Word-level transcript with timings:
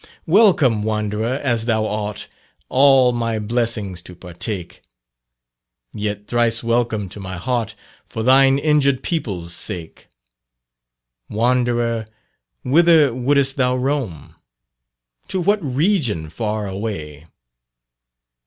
Welcome 0.25 0.81
wanderer 0.81 1.35
as 1.43 1.65
thou 1.65 1.85
art, 1.85 2.27
All 2.69 3.11
my 3.11 3.37
blessings 3.37 4.01
to 4.01 4.15
partake; 4.15 4.81
Yet 5.93 6.25
thrice 6.25 6.63
welcome 6.63 7.07
to 7.09 7.19
my 7.19 7.37
heart, 7.37 7.75
For 8.07 8.23
thine 8.23 8.57
injured 8.57 9.03
people's 9.03 9.53
sake. 9.53 10.07
Wanderer, 11.29 12.07
whither 12.63 13.13
would'st 13.13 13.57
thou 13.57 13.75
roam? 13.75 14.33
To 15.27 15.39
what 15.39 15.63
region 15.63 16.31
far 16.31 16.67
away? 16.67 17.25